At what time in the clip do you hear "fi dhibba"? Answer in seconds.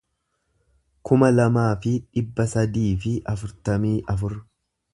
1.83-2.47